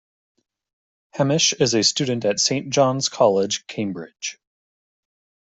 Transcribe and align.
Hamish 1.13 1.53
is 1.53 1.75
a 1.75 1.83
student 1.83 2.25
at 2.25 2.39
Saint 2.39 2.71
John's 2.71 3.07
College, 3.07 3.67
Cambridge. 3.67 4.39